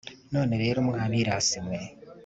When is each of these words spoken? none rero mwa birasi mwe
none 0.33 0.53
rero 0.63 0.79
mwa 0.87 1.03
birasi 1.11 1.57
mwe 1.65 1.79